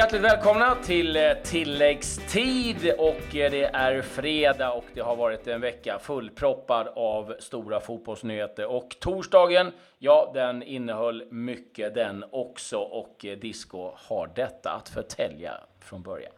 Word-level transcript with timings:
Hjärtligt 0.00 0.22
välkomna 0.22 0.74
till 0.74 1.16
eh, 1.16 1.22
tilläggstid 1.44 2.94
och 2.98 3.36
eh, 3.36 3.50
det 3.50 3.64
är 3.64 4.02
fredag 4.02 4.72
och 4.72 4.84
det 4.94 5.00
har 5.00 5.16
varit 5.16 5.46
en 5.46 5.60
vecka 5.60 5.98
fullproppad 5.98 6.88
av 6.96 7.34
stora 7.38 7.80
fotbollsnyheter 7.80 8.66
och 8.66 8.96
torsdagen, 9.00 9.72
ja, 9.98 10.30
den 10.34 10.62
innehöll 10.62 11.24
mycket 11.30 11.94
den 11.94 12.24
också 12.32 12.78
och 12.78 13.24
eh, 13.24 13.38
Disco 13.38 13.90
har 14.08 14.30
detta 14.36 14.70
att 14.70 14.88
förtälja 14.88 15.52
från 15.80 16.02
början. 16.02 16.32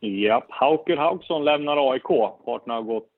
Ja, 0.00 0.44
Hauker 0.48 0.96
Hauksson 0.96 1.44
lämnar 1.44 1.92
AIK. 1.92 2.08
Parterna 2.44 2.74
har, 2.74 2.82
gått, 2.82 3.08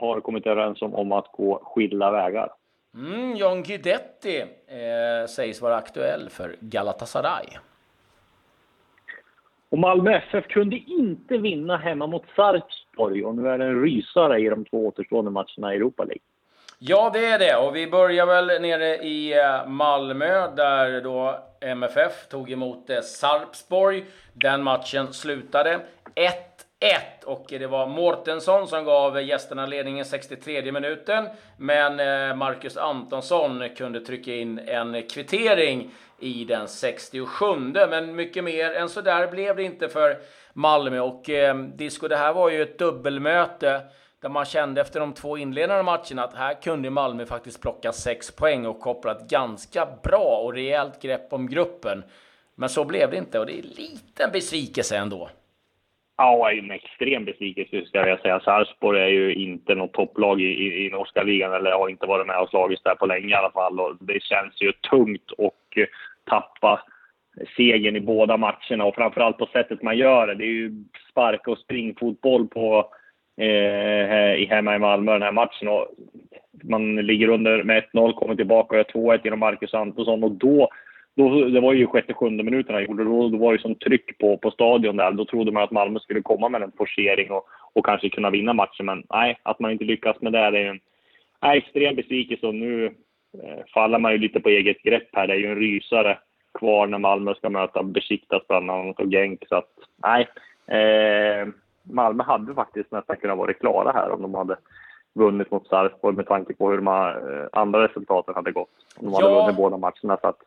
har 0.00 0.20
kommit 0.20 0.46
överens 0.46 0.82
om, 0.82 0.94
om 0.94 1.12
att 1.12 1.32
gå 1.32 1.60
skilda 1.64 2.10
vägar. 2.10 2.52
Mm, 2.94 3.36
John 3.36 3.62
Guidetti 3.62 4.40
eh, 4.40 5.26
sägs 5.28 5.62
vara 5.62 5.76
aktuell 5.76 6.30
för 6.30 6.56
Galatasaray. 6.60 7.46
Och 9.70 9.78
Malmö 9.78 10.12
FF 10.12 10.48
kunde 10.48 10.76
inte 10.76 11.38
vinna 11.38 11.76
hemma 11.76 12.06
mot 12.06 12.24
Sarpsborg 12.36 13.24
och 13.24 13.34
nu 13.34 13.48
är 13.48 13.58
det 13.58 13.64
en 13.64 13.82
rysare 13.82 14.40
i 14.40 14.48
de 14.48 14.64
två 14.64 14.86
återstående 14.86 15.30
matcherna 15.30 15.72
i 15.72 15.76
Europa 15.76 16.04
League. 16.04 16.22
Ja, 16.78 17.10
det 17.12 17.26
är 17.26 17.38
det. 17.38 17.56
Och 17.56 17.76
vi 17.76 17.86
börjar 17.86 18.26
väl 18.26 18.62
nere 18.62 18.96
i 18.96 19.38
eh, 19.38 19.66
Malmö 19.66 20.54
där 20.56 21.00
då 21.00 21.38
MFF 21.60 22.28
tog 22.28 22.50
emot 22.50 22.90
eh, 22.90 23.00
Sarpsborg. 23.00 24.04
Den 24.32 24.62
matchen 24.62 25.12
slutade 25.12 25.80
1 26.14 26.56
1 26.56 26.65
och 27.26 27.46
det 27.48 27.66
var 27.66 27.86
Mårtensson 27.86 28.68
som 28.68 28.84
gav 28.84 29.22
gästerna 29.22 29.66
ledningen 29.66 30.04
63 30.04 30.72
minuten. 30.72 31.28
Men 31.56 32.00
eh, 32.00 32.36
Marcus 32.36 32.76
Antonsson 32.76 33.68
kunde 33.76 34.00
trycka 34.00 34.34
in 34.34 34.58
en 34.58 35.02
kvittering 35.02 35.90
i 36.18 36.44
den 36.44 36.68
67. 36.68 37.46
Men 37.72 38.16
mycket 38.16 38.44
mer 38.44 38.72
än 38.72 38.88
så 38.88 39.00
där 39.00 39.26
blev 39.26 39.56
det 39.56 39.62
inte 39.62 39.88
för 39.88 40.16
Malmö. 40.52 41.00
Och 41.00 41.30
eh, 41.30 41.56
Disco, 41.56 42.08
det 42.08 42.16
här 42.16 42.32
var 42.32 42.50
ju 42.50 42.62
ett 42.62 42.78
dubbelmöte 42.78 43.80
där 44.20 44.28
man 44.28 44.44
kände 44.44 44.80
efter 44.80 45.00
de 45.00 45.12
två 45.12 45.36
inledande 45.36 45.82
matcherna 45.82 46.24
att 46.24 46.34
här 46.34 46.62
kunde 46.62 46.90
Malmö 46.90 47.26
faktiskt 47.26 47.60
plocka 47.60 47.92
sex 47.92 48.30
poäng 48.30 48.66
och 48.66 48.80
koppla 48.80 49.12
ett 49.12 49.28
ganska 49.28 49.88
bra 50.02 50.40
och 50.44 50.52
rejält 50.52 51.02
grepp 51.02 51.32
om 51.32 51.50
gruppen. 51.50 52.04
Men 52.54 52.68
så 52.68 52.84
blev 52.84 53.10
det 53.10 53.16
inte 53.16 53.38
och 53.38 53.46
det 53.46 53.52
är 53.52 53.62
en 53.62 53.68
liten 53.68 54.30
besvikelse 54.32 54.96
ändå. 54.96 55.30
Ja, 56.18 56.52
en 56.52 56.70
extrem 56.70 57.24
besvikelse 57.24 57.84
ska 57.86 58.08
jag 58.08 58.20
säga. 58.20 58.40
Sarpsborg 58.40 59.00
är 59.00 59.08
ju 59.08 59.34
inte 59.34 59.74
något 59.74 59.92
topplag 59.92 60.40
i, 60.40 60.44
i, 60.44 60.86
i 60.86 60.90
norska 60.90 61.22
ligan 61.22 61.52
eller 61.52 61.72
har 61.72 61.88
inte 61.88 62.06
varit 62.06 62.26
med 62.26 62.38
och 62.38 62.48
slagits 62.48 62.82
där 62.82 62.94
på 62.94 63.06
länge 63.06 63.28
i 63.28 63.34
alla 63.34 63.50
fall. 63.50 63.80
Och 63.80 63.96
det 64.00 64.22
känns 64.22 64.62
ju 64.62 64.72
tungt 64.72 65.32
att 65.38 65.76
eh, 65.76 65.86
tappa 66.30 66.80
segern 67.56 67.96
i 67.96 68.00
båda 68.00 68.36
matcherna 68.36 68.84
och 68.84 68.94
framförallt 68.94 69.38
på 69.38 69.46
sättet 69.46 69.82
man 69.82 69.96
gör 69.96 70.26
det. 70.26 70.34
Det 70.34 70.44
är 70.44 70.52
ju 70.52 70.84
sparka 71.10 71.50
och 71.50 71.58
springfotboll 71.58 72.48
på, 72.48 72.90
eh, 73.40 74.48
hemma 74.48 74.76
i 74.76 74.78
Malmö 74.78 75.12
den 75.12 75.22
här 75.22 75.32
matchen. 75.32 75.68
Och 75.68 75.88
man 76.62 76.96
ligger 76.96 77.28
under 77.28 77.62
med 77.62 77.84
1-0, 77.92 78.12
kommer 78.12 78.34
tillbaka 78.34 78.68
och 78.70 78.76
gör 78.76 79.16
2-1 79.16 79.20
genom 79.24 79.38
Marcus 79.38 79.74
Antonsson 79.74 80.24
och 80.24 80.30
då 80.30 80.68
då, 81.16 81.44
det 81.44 81.60
var 81.60 81.72
ju 81.72 81.86
sjätte, 81.86 82.14
sjunde 82.14 82.44
minuterna 82.44 82.80
gjorde 82.80 83.04
då, 83.04 83.28
då 83.28 83.38
var 83.38 83.52
det 83.52 83.58
som 83.58 83.74
tryck 83.74 84.18
på, 84.18 84.36
på 84.36 84.50
stadion 84.50 84.96
där. 84.96 85.12
Då 85.12 85.24
trodde 85.24 85.52
man 85.52 85.62
att 85.62 85.70
Malmö 85.70 85.98
skulle 85.98 86.22
komma 86.22 86.48
med 86.48 86.62
en 86.62 86.72
forcering 86.78 87.30
och, 87.30 87.46
och 87.72 87.86
kanske 87.86 88.08
kunna 88.08 88.30
vinna 88.30 88.52
matchen. 88.52 88.86
Men 88.86 89.04
nej, 89.10 89.38
att 89.42 89.60
man 89.60 89.70
inte 89.70 89.84
lyckas 89.84 90.20
med 90.20 90.32
det, 90.32 90.50
det 90.50 90.58
är 90.58 90.70
en 90.70 90.80
nej, 91.42 91.58
extrem 91.58 91.96
besvikelse. 91.96 92.46
Och 92.46 92.54
nu 92.54 92.86
eh, 93.42 93.64
faller 93.74 93.98
man 93.98 94.12
ju 94.12 94.18
lite 94.18 94.40
på 94.40 94.48
eget 94.48 94.82
grepp 94.82 95.08
här. 95.12 95.26
Det 95.26 95.34
är 95.34 95.38
ju 95.38 95.50
en 95.50 95.58
rysare 95.58 96.18
kvar 96.58 96.86
när 96.86 96.98
Malmö 96.98 97.34
ska 97.34 97.50
möta 97.50 97.82
Besiktas 97.82 98.42
bland 98.48 98.70
annat 98.70 99.00
och 99.00 99.10
Genk. 99.10 99.44
Så 99.48 99.56
att 99.56 99.72
nej, 100.02 100.28
eh, 100.78 101.48
Malmö 101.82 102.22
hade 102.22 102.54
faktiskt 102.54 102.92
nästan 102.92 103.16
kunnat 103.16 103.38
vara 103.38 103.52
klara 103.52 103.92
här 103.92 104.10
om 104.10 104.22
de 104.22 104.34
hade 104.34 104.56
vunnit 105.14 105.50
mot 105.50 105.66
Sarpsborg 105.66 106.16
med 106.16 106.26
tanke 106.26 106.54
på 106.54 106.70
hur 106.70 106.76
de 106.76 106.86
eh, 106.86 107.60
andra 107.60 107.84
resultaten 107.88 108.34
hade 108.34 108.52
gått. 108.52 108.70
De 109.00 109.12
ja. 109.12 109.20
hade 109.20 109.34
vunnit 109.34 109.56
båda 109.56 109.76
matcherna. 109.76 110.18
Så 110.20 110.28
att, 110.28 110.38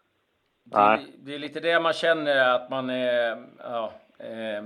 det, 0.70 1.00
det, 1.18 1.36
är 1.36 1.40
lite 1.40 1.60
det 1.60 1.80
man 1.80 1.94
känner 1.94 2.56
att 2.56 2.70
man 2.70 2.90
är 2.90 3.44
ja, 3.60 3.92
eh, 4.18 4.64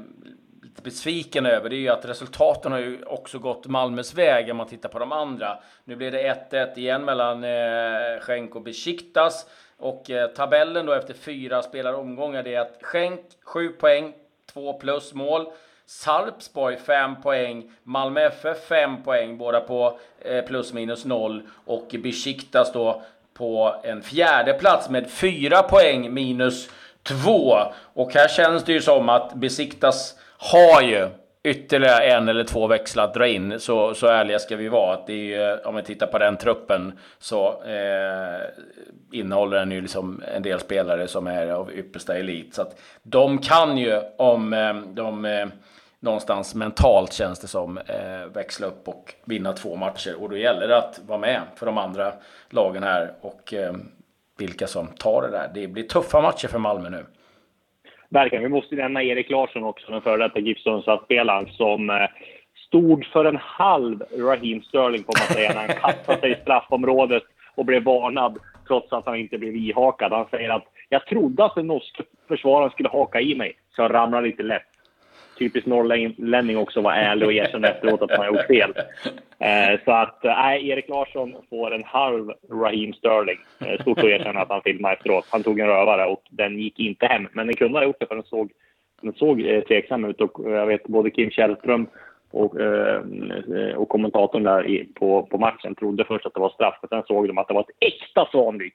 lite 0.63 0.81
besviken 0.81 1.45
över. 1.45 1.69
Det 1.69 1.75
är 1.75 1.79
ju 1.79 1.89
att 1.89 2.05
resultaten 2.05 2.71
har 2.71 2.79
ju 2.79 3.03
också 3.03 3.39
gått 3.39 3.67
Malmös 3.67 4.13
väg 4.13 4.51
om 4.51 4.57
man 4.57 4.67
tittar 4.67 4.89
på 4.89 4.99
de 4.99 5.11
andra. 5.11 5.57
Nu 5.83 5.95
blir 5.95 6.11
det 6.11 6.47
1-1 6.51 6.77
igen 6.77 7.05
mellan 7.05 7.43
eh, 7.43 8.19
Schenk 8.21 8.55
och 8.55 8.61
Besiktas. 8.61 9.45
Och 9.77 10.09
eh, 10.09 10.27
tabellen 10.27 10.85
då 10.85 10.93
efter 10.93 11.13
fyra 11.13 11.61
spelaromgångar. 11.61 12.43
det 12.43 12.55
är 12.55 12.61
att 12.61 12.77
Schenk 12.81 13.21
7 13.43 13.69
poäng, 13.69 14.13
2 14.53 14.73
plus 14.73 15.13
mål. 15.13 15.47
Sarpsborg 15.85 16.77
5 16.77 17.21
poäng, 17.21 17.71
Malmö 17.83 18.21
FF 18.21 18.67
5 18.67 19.03
poäng, 19.03 19.37
båda 19.37 19.59
på 19.59 19.99
eh, 20.19 20.45
plus 20.45 20.73
minus 20.73 21.05
0 21.05 21.41
och 21.65 21.95
Besiktas 22.03 22.73
då 22.73 23.01
på 23.33 23.75
en 23.83 24.01
fjärde 24.01 24.53
plats 24.53 24.89
med 24.89 25.09
fyra 25.09 25.63
poäng 25.63 26.13
minus 26.13 26.69
två. 27.03 27.57
Och 27.93 28.13
här 28.13 28.27
känns 28.27 28.63
det 28.63 28.73
ju 28.73 28.81
som 28.81 29.09
att 29.09 29.33
Besiktas 29.33 30.15
har 30.37 30.81
ju 30.81 31.07
ytterligare 31.43 32.03
en 32.03 32.29
eller 32.29 32.43
två 32.43 32.67
växlar 32.67 33.03
att 33.03 33.13
dra 33.13 33.27
in. 33.27 33.59
Så, 33.59 33.93
så 33.93 34.07
ärliga 34.07 34.39
ska 34.39 34.55
vi 34.55 34.67
vara. 34.67 34.93
Att 34.93 35.07
det 35.07 35.33
är, 35.33 35.51
eh, 35.51 35.67
om 35.67 35.75
vi 35.75 35.83
tittar 35.83 36.07
på 36.07 36.17
den 36.17 36.37
truppen 36.37 36.99
så 37.19 37.63
eh, 37.63 38.41
innehåller 39.11 39.57
den 39.57 39.71
ju 39.71 39.81
liksom 39.81 40.23
en 40.35 40.43
del 40.43 40.59
spelare 40.59 41.07
som 41.07 41.27
är 41.27 41.47
av 41.47 41.71
yppersta 41.73 42.17
elit. 42.17 42.53
Så 42.53 42.61
att 42.61 42.79
de 43.03 43.37
kan 43.37 43.77
ju 43.77 44.01
om 44.17 44.53
eh, 44.53 44.75
de 44.75 45.25
eh, 45.25 45.47
någonstans 46.03 46.55
mentalt 46.55 47.13
känns 47.13 47.39
det 47.39 47.47
som 47.47 47.77
eh, 47.77 48.33
växla 48.33 48.67
upp 48.67 48.87
och 48.87 49.13
vinna 49.25 49.53
två 49.53 49.75
matcher. 49.75 50.15
Och 50.21 50.29
då 50.29 50.37
gäller 50.37 50.67
det 50.67 50.77
att 50.77 50.99
vara 51.07 51.19
med 51.19 51.41
för 51.55 51.65
de 51.65 51.77
andra 51.77 52.13
lagen 52.49 52.83
här 52.83 53.11
och 53.21 53.53
eh, 53.53 53.73
vilka 54.37 54.67
som 54.67 54.87
tar 54.87 55.21
det 55.21 55.29
där. 55.29 55.51
Det 55.53 55.67
blir 55.67 55.83
tuffa 55.83 56.21
matcher 56.21 56.47
för 56.47 56.59
Malmö 56.59 56.89
nu. 56.89 57.05
Verkligen. 58.09 58.43
Vi 58.43 58.49
måste 58.49 58.75
nämna 58.75 59.03
Erik 59.03 59.29
Larsson 59.29 59.63
också, 59.63 59.91
den 59.91 60.01
före 60.01 60.23
detta 60.23 60.39
Gibson-spelaren 60.39 61.47
som 61.47 61.89
eh, 61.89 61.95
stod 62.67 63.05
för 63.05 63.25
en 63.25 63.37
halv 63.41 64.03
Raheem 64.17 64.61
Sterling 64.61 65.03
får 65.03 65.19
man 65.19 65.35
säga 65.35 65.53
när 65.53 65.67
han 65.67 65.75
kastade 65.81 66.19
sig 66.19 66.31
i 66.31 66.35
straffområdet 66.35 67.23
och 67.55 67.65
blev 67.65 67.83
varnad 67.83 68.37
trots 68.67 68.93
att 68.93 69.05
han 69.05 69.15
inte 69.15 69.37
blev 69.37 69.55
ihakad. 69.55 70.11
Han 70.11 70.27
säger 70.31 70.49
att 70.49 70.63
jag 70.89 71.05
trodde 71.05 71.45
att 71.45 71.55
den 71.55 71.67
norska 71.67 72.03
försvararen 72.27 72.71
skulle 72.71 72.89
haka 72.89 73.21
i 73.21 73.35
mig, 73.35 73.57
så 73.75 73.81
jag 73.81 73.93
ramlade 73.93 74.27
lite 74.27 74.43
lätt 74.43 74.72
typiskt 75.37 75.67
norrlänning 75.67 76.57
också 76.57 76.81
vara 76.81 76.95
ärlig 76.95 77.27
och 77.27 77.33
erkänna 77.33 77.67
efteråt 77.67 78.01
att 78.01 78.09
man 78.09 78.19
har 78.19 78.27
gjort 78.27 78.47
fel. 78.47 78.73
Eh, 79.39 79.79
så 79.85 79.91
att, 79.91 80.25
eh, 80.25 80.31
nej, 80.31 80.69
Erik 80.69 80.89
Larsson 80.89 81.35
får 81.49 81.73
en 81.73 81.83
halv 81.83 82.31
Raheem 82.51 82.93
Sterling. 82.93 83.39
Eh, 83.65 83.81
stort 83.81 83.97
att 83.97 84.03
erkänna 84.03 84.41
att 84.41 84.49
han 84.49 84.61
filmade 84.61 84.95
efteråt. 84.95 85.25
Han 85.29 85.43
tog 85.43 85.59
en 85.59 85.67
rövare 85.67 86.05
och 86.05 86.23
den 86.29 86.59
gick 86.59 86.79
inte 86.79 87.05
hem. 87.05 87.27
Men 87.31 87.47
den 87.47 87.55
kunde 87.55 87.79
ha 87.79 87.85
gjort 87.85 87.99
det 87.99 88.05
för 88.05 88.15
den 88.15 88.23
såg, 88.23 88.51
den 89.01 89.13
såg 89.13 89.41
eh, 89.41 89.61
tveksam 89.61 90.05
ut 90.05 90.21
och 90.21 90.51
jag 90.51 90.65
vet 90.65 90.83
både 90.83 91.09
Kim 91.09 91.29
Källström 91.29 91.87
och, 92.31 92.55
och 93.75 93.89
kommentatorn 93.89 94.43
där 94.43 94.85
på, 94.93 95.23
på 95.23 95.37
matchen 95.37 95.75
trodde 95.75 96.05
först 96.05 96.25
att 96.25 96.33
det 96.33 96.39
var 96.39 96.49
straff, 96.49 96.79
men 96.81 96.89
sen 96.89 97.03
såg 97.07 97.27
de 97.27 97.37
att 97.37 97.47
det 97.47 97.53
var 97.53 97.61
ett 97.61 97.87
äkta 97.93 98.27
svandyk. 98.31 98.73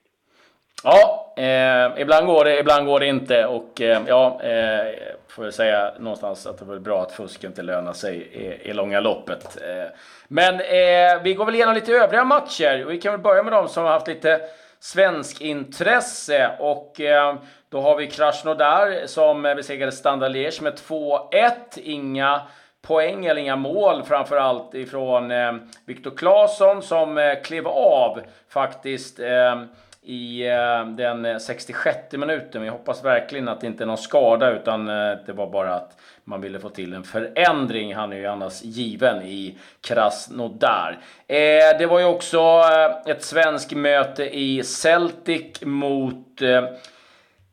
Ja, 0.84 1.32
eh, 1.36 2.00
ibland 2.00 2.26
går 2.26 2.44
det, 2.44 2.58
ibland 2.58 2.86
går 2.86 3.00
det 3.00 3.06
inte. 3.06 3.46
Och 3.46 3.80
eh, 3.80 4.02
ja, 4.06 4.40
eh, 4.42 4.94
får 5.28 5.44
jag 5.44 5.54
säga 5.54 5.92
någonstans 5.98 6.46
att 6.46 6.58
det 6.58 6.74
är 6.74 6.78
bra 6.78 7.02
att 7.02 7.12
fusk 7.12 7.44
inte 7.44 7.62
lönar 7.62 7.92
sig 7.92 8.16
i, 8.16 8.70
i 8.70 8.72
långa 8.72 9.00
loppet. 9.00 9.58
Eh, 9.62 9.90
men 10.28 10.54
eh, 10.54 11.22
vi 11.22 11.34
går 11.34 11.44
väl 11.44 11.54
igenom 11.54 11.74
lite 11.74 11.92
övriga 11.92 12.24
matcher. 12.24 12.84
Vi 12.84 13.00
kan 13.00 13.12
väl 13.12 13.20
börja 13.20 13.42
med 13.42 13.52
de 13.52 13.68
som 13.68 13.84
har 13.84 13.90
haft 13.90 14.08
lite 14.08 14.40
svensk 14.80 15.40
intresse. 15.40 16.50
Och 16.58 17.00
eh, 17.00 17.36
då 17.68 17.80
har 17.80 17.96
vi 17.96 18.06
Krasnodar 18.06 19.06
som 19.06 19.42
besegrade 19.42 19.92
Standard 19.92 20.32
Liège 20.32 20.62
med 20.62 20.74
2-1. 20.74 21.52
Inga 21.76 22.40
poäng 22.82 23.26
eller 23.26 23.40
inga 23.40 23.56
mål 23.56 24.02
framförallt 24.02 24.74
ifrån 24.74 25.30
eh, 25.30 25.52
Viktor 25.86 26.16
Claesson 26.16 26.82
som 26.82 27.18
eh, 27.18 27.42
klev 27.44 27.68
av 27.68 28.20
faktiskt 28.48 29.20
eh, 29.20 29.62
i 30.08 30.46
eh, 30.46 30.86
den 30.86 31.40
66 31.40 32.12
minuten. 32.12 32.62
Vi 32.62 32.68
hoppas 32.68 33.04
verkligen 33.04 33.48
att 33.48 33.60
det 33.60 33.66
inte 33.66 33.84
är 33.84 33.86
någon 33.86 33.98
skada 33.98 34.50
utan 34.50 34.88
eh, 34.88 35.18
det 35.26 35.32
var 35.32 35.50
bara 35.50 35.74
att 35.74 35.96
man 36.24 36.40
ville 36.40 36.60
få 36.60 36.68
till 36.68 36.94
en 36.94 37.04
förändring. 37.04 37.94
Han 37.94 38.12
är 38.12 38.16
ju 38.16 38.26
annars 38.26 38.62
given 38.62 39.22
i 39.22 39.58
Krasnodar. 39.80 40.98
Eh, 41.26 41.78
det 41.78 41.86
var 41.86 41.98
ju 41.98 42.04
också 42.04 42.62
ett 43.06 43.22
svenskt 43.22 43.72
möte 43.72 44.38
i 44.38 44.62
Celtic 44.64 45.60
mot 45.62 46.40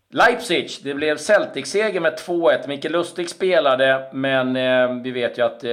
Leipzig. 0.09 0.69
Det 0.83 0.93
blev 0.93 1.17
Celtic-seger 1.17 1.99
med 1.99 2.13
2-1. 2.13 2.67
Mikael 2.67 2.91
Lustig 2.91 3.29
spelade, 3.29 4.09
men 4.13 4.53
vi 5.03 5.11
vet 5.11 5.37
ju 5.37 5.45
att 5.45 5.63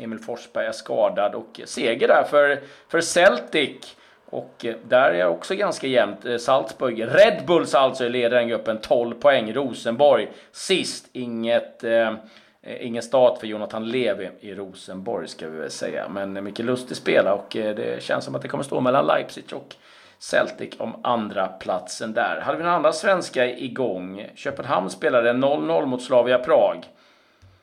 Emil 0.00 0.18
Forsberg 0.18 0.66
är 0.66 0.72
skadad 0.72 1.34
och 1.34 1.60
seger 1.64 2.08
där 2.08 2.24
för, 2.30 2.60
för 2.88 3.00
Celtic. 3.00 3.96
Och 4.30 4.64
eh, 4.64 4.74
där 4.88 5.10
är 5.10 5.18
det 5.18 5.26
också 5.26 5.54
ganska 5.54 5.86
jämnt. 5.86 6.26
Eh, 6.26 6.36
Salzburg, 6.36 7.02
Red 7.02 7.42
Bulls 7.46 7.74
alltså 7.74 8.08
leder 8.08 8.36
den 8.36 8.48
gruppen 8.48 8.78
12 8.78 9.14
poäng. 9.14 9.52
Rosenborg 9.52 10.28
sist. 10.52 11.08
Inget, 11.12 11.84
eh, 11.84 12.12
ingen 12.62 13.02
start 13.02 13.38
för 13.38 13.46
Jonathan 13.46 13.88
Levi 13.88 14.28
i 14.40 14.54
Rosenborg 14.54 15.28
ska 15.28 15.48
vi 15.48 15.58
väl 15.58 15.70
säga. 15.70 16.08
Men 16.08 16.36
eh, 16.36 16.42
mycket 16.42 16.64
lustig 16.64 16.96
spelare 16.96 17.34
och 17.34 17.48
det 17.50 18.02
känns 18.02 18.24
som 18.24 18.34
att 18.34 18.42
det 18.42 18.48
kommer 18.48 18.64
stå 18.64 18.80
mellan 18.80 19.06
Leipzig 19.06 19.44
och 19.52 19.74
Celtic 20.18 20.74
om 20.78 20.94
andra 21.02 21.46
platsen 21.46 22.12
där. 22.12 22.40
Hade 22.40 22.58
vi 22.58 22.64
några 22.64 22.76
andra 22.76 22.92
svenska 22.92 23.58
igång? 23.58 24.26
Köpenhamn 24.34 24.90
spelade 24.90 25.32
0-0 25.32 25.86
mot 25.86 26.02
Slavia 26.02 26.38
Prag. 26.38 26.84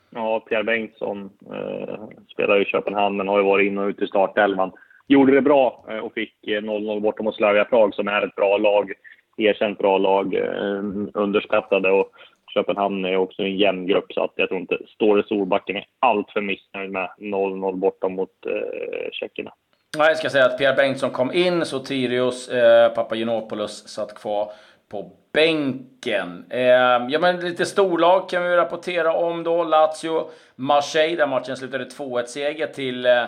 Ja, 0.09 0.39
Pierre 0.39 0.63
Bengtsson 0.63 1.29
eh, 1.53 1.99
spelar 2.33 2.61
i 2.61 2.65
Köpenhamn 2.65 3.17
men 3.17 3.27
har 3.27 3.37
ju 3.37 3.43
varit 3.43 3.67
in 3.67 3.77
och 3.77 3.87
ut 3.87 4.01
i 4.01 4.07
startelvan. 4.07 4.71
Gjorde 5.07 5.35
det 5.35 5.41
bra 5.41 5.85
eh, 5.89 5.97
och 5.97 6.13
fick 6.13 6.33
0-0 6.47 6.99
borta 6.99 7.23
mot 7.23 7.35
Slavia 7.35 7.65
Prag 7.65 7.95
som 7.95 8.07
är 8.07 8.21
ett 8.21 8.35
bra 8.35 8.57
lag. 8.57 8.91
Erkänt 9.37 9.77
bra 9.77 9.97
lag. 9.97 10.33
Eh, 10.35 10.83
underskattade 11.13 11.91
och 11.91 12.11
Köpenhamn 12.53 13.05
är 13.05 13.17
också 13.17 13.41
en 13.41 13.57
jämn 13.57 13.87
grupp 13.87 14.13
så 14.13 14.23
att 14.23 14.33
jag 14.35 14.49
tror 14.49 14.59
inte 14.59 14.77
Ståle 14.87 15.23
Solbacken 15.27 15.75
är 15.75 15.85
allt 15.99 16.31
för 16.31 16.41
missnöjd 16.41 16.91
med 16.91 17.09
0-0 17.17 17.75
borta 17.75 18.09
mot 18.09 18.29
eh, 18.45 19.09
tjeckerna. 19.11 19.53
Nej, 19.97 20.07
jag 20.07 20.17
ska 20.17 20.29
säga 20.29 20.45
att 20.45 20.57
Pierre 20.57 20.75
Bengtsson 20.75 21.09
kom 21.09 21.31
in, 21.33 21.65
Sotirios 21.65 22.49
eh, 22.49 22.93
Papagenopoulos 22.93 23.87
satt 23.87 24.19
kvar 24.19 24.51
på 24.89 25.11
bänken. 25.33 26.45
Eh, 26.49 26.61
ja, 27.09 27.19
men 27.19 27.39
lite 27.39 27.65
storlag 27.65 28.29
kan 28.29 28.43
vi 28.43 28.55
rapportera 28.55 29.13
om 29.13 29.43
då. 29.43 29.63
Lazio, 29.63 30.29
Marseille, 30.55 31.15
där 31.15 31.27
matchen 31.27 31.57
slutade 31.57 31.85
2-1-seger 31.85 32.67
till 32.67 33.05
eh, 33.05 33.23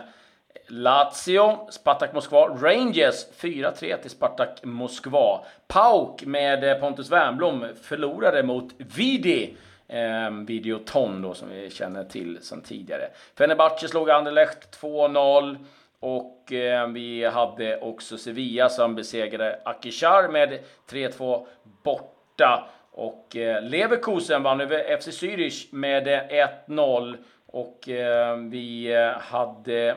Lazio, 0.67 1.67
Spartak 1.71 2.13
Moskva, 2.13 2.47
Rangers 2.47 3.25
4-3 3.41 3.97
till 4.01 4.09
Spartak 4.09 4.63
Moskva. 4.63 5.45
Pauk 5.67 6.25
med 6.25 6.63
eh, 6.63 6.79
Pontus 6.79 7.11
Wernbloom 7.11 7.65
förlorade 7.81 8.43
mot 8.43 8.73
Vidi. 8.77 9.57
Eh, 9.87 10.31
Videoton 10.47 11.21
då 11.21 11.33
som 11.33 11.49
vi 11.49 11.69
känner 11.69 12.03
till 12.03 12.37
sedan 12.41 12.61
tidigare. 12.61 13.09
Fenerbahce 13.37 13.87
slog 13.87 14.09
Anderlecht 14.09 14.81
2-0. 14.81 15.57
Och 15.99 16.53
eh, 16.53 16.87
vi 16.87 17.25
hade 17.25 17.79
också 17.79 18.17
Sevilla 18.17 18.69
som 18.69 18.95
besegrade 18.95 19.59
Akishar 19.65 20.27
med 20.27 20.59
3-2 20.89 21.45
borta. 21.83 22.69
Och 22.91 23.35
eh, 23.35 23.63
Leverkusen 23.63 24.43
vann 24.43 24.61
över 24.61 24.97
FC 24.97 25.07
Zürich 25.07 25.67
med 25.71 26.07
eh, 26.07 26.47
1-0. 26.67 27.17
Och 27.45 27.89
eh, 27.89 28.37
vi 28.37 28.93
eh, 28.93 29.09
hade... 29.09 29.95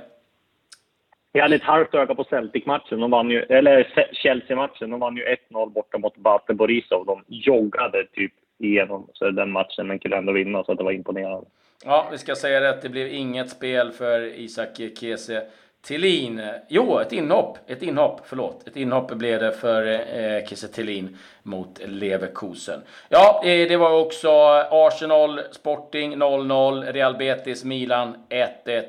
Vi 1.33 1.41
hade 1.41 1.57
ett 1.57 1.63
halvt 1.63 1.95
öga 1.95 2.15
på 2.15 2.25
Celtic-matchen, 2.25 3.01
de 3.01 3.11
vann 3.11 3.31
ju, 3.31 3.43
eller 3.43 4.09
Chelsea-matchen. 4.13 4.91
De 4.91 5.01
vann 5.01 5.17
ju 5.17 5.37
1-0 5.51 5.71
borta 5.71 5.99
mot 5.99 6.17
Bate 6.17 6.55
Borisov. 6.55 7.07
De 7.07 7.25
joggade 7.29 8.07
typ 8.13 8.33
igenom 8.59 9.09
så 9.13 9.31
den 9.31 9.51
matchen, 9.51 9.87
men 9.87 9.99
kunde 9.99 10.17
ändå 10.17 10.33
vinna, 10.33 10.65
så 10.65 10.75
det 10.75 10.85
var 10.85 10.93
imponerande. 10.93 11.47
Ja, 11.85 12.09
vi 12.13 12.19
ska 12.19 12.35
säga 12.35 12.61
det, 12.61 12.79
Det 12.83 12.89
blev 12.89 13.09
inget 13.09 13.51
spel 13.51 13.93
för 13.93 14.41
Isak 14.41 14.81
Kese 15.01 15.43
Tillin. 15.83 16.43
Jo, 16.69 16.99
ett 16.99 17.13
inhopp. 17.13 17.59
Ett 17.67 17.83
inhopp, 17.83 18.21
förlåt. 18.25 18.69
Ett 18.69 18.77
inhopp 18.77 19.13
blev 19.13 19.41
det 19.41 19.53
för 19.53 19.87
eh, 19.87 20.47
Kiese 20.47 20.69
Tillin 20.69 21.19
mot 21.43 21.81
Leverkusen. 21.85 22.81
Ja, 23.09 23.43
eh, 23.45 23.69
det 23.69 23.77
var 23.77 24.01
också 24.01 24.31
Arsenal, 24.71 25.41
Sporting 25.51 26.17
0-0, 26.17 26.93
Real 26.93 27.17
Betis, 27.17 27.65
Milan 27.65 28.17
1-1 28.29 28.83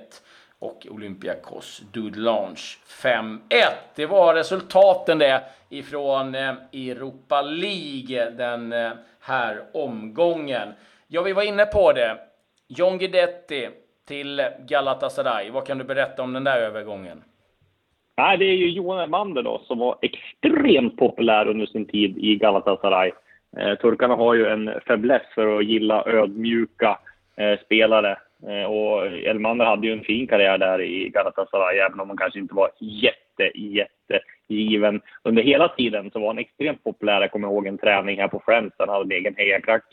och 0.63 0.87
Olympiakos 0.89 1.83
Dudelange 1.93 2.61
5-1. 3.03 3.39
Det 3.95 4.05
var 4.05 4.33
resultaten 4.33 5.19
det 5.19 5.43
ifrån 5.69 6.35
eh, 6.35 6.53
Europa 6.73 7.41
League 7.41 8.29
den 8.29 8.73
eh, 8.73 8.91
här 9.19 9.61
omgången. 9.73 10.69
Ja, 11.07 11.21
vi 11.21 11.33
var 11.33 11.43
inne 11.43 11.65
på 11.65 11.91
det. 11.93 12.17
John 12.67 12.97
Guidetti 12.97 13.69
till 14.07 14.41
Galatasaray. 14.67 15.49
Vad 15.49 15.67
kan 15.67 15.77
du 15.77 15.83
berätta 15.83 16.23
om 16.23 16.33
den 16.33 16.43
där 16.43 16.57
övergången? 16.57 17.23
Nej, 18.17 18.37
det 18.37 18.45
är 18.45 18.55
ju 18.55 18.69
Johan 18.69 18.99
Elmander 18.99 19.43
då, 19.43 19.61
som 19.67 19.79
var 19.79 19.97
extremt 20.01 20.97
populär 20.97 21.47
under 21.47 21.65
sin 21.65 21.85
tid 21.85 22.17
i 22.17 22.35
Galatasaray. 22.35 23.11
Eh, 23.57 23.75
turkarna 23.75 24.15
har 24.15 24.33
ju 24.33 24.47
en 24.47 24.71
fäbless 24.87 25.21
för 25.35 25.57
att 25.57 25.65
gilla 25.65 26.03
ödmjuka 26.05 26.99
eh, 27.35 27.59
spelare. 27.65 28.17
Eh, 28.47 28.65
och 28.65 29.05
Elmander 29.07 29.65
hade 29.65 29.87
ju 29.87 29.93
en 29.93 30.03
fin 30.03 30.27
karriär 30.27 30.57
där 30.57 30.81
i 30.81 31.09
Galatasaray, 31.09 31.77
även 31.77 31.99
om 31.99 32.07
han 32.07 32.17
kanske 32.17 32.39
inte 32.39 32.55
var 32.55 32.69
jätte, 32.79 33.57
jätte 33.57 34.19
given. 34.47 35.01
Under 35.23 35.43
hela 35.43 35.67
tiden 35.67 36.11
så 36.11 36.19
var 36.19 36.27
han 36.27 36.37
extremt 36.37 36.83
populär. 36.83 37.21
Jag 37.21 37.31
kommer 37.31 37.47
ihåg 37.47 37.67
en 37.67 37.77
träning 37.77 38.19
här 38.19 38.27
på 38.27 38.41
Friends. 38.45 38.75
Han 38.77 38.89
hade 38.89 39.03
en 39.03 39.11
egen 39.11 39.35
hejaklack 39.37 39.83